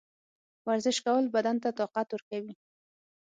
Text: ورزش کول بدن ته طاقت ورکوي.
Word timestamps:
ورزش 0.67 0.97
کول 1.05 1.25
بدن 1.35 1.55
ته 1.63 1.69
طاقت 1.79 2.07
ورکوي. 2.11 2.53